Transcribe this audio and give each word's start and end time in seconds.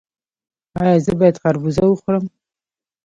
ایا 0.81 0.97
زه 1.05 1.13
باید 1.19 1.39
خربوزه 1.43 1.83
وخورم؟ 1.87 2.25